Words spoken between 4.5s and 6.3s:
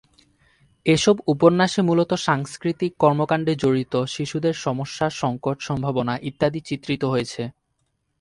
সমস্যা, সংকট, সম্ভাবনা